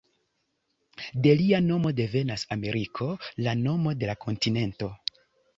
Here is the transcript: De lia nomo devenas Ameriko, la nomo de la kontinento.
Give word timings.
De 1.25 1.35
lia 1.41 1.59
nomo 1.67 1.91
devenas 2.01 2.45
Ameriko, 2.57 3.11
la 3.49 3.55
nomo 3.63 3.97
de 4.03 4.11
la 4.13 4.21
kontinento. 4.27 4.95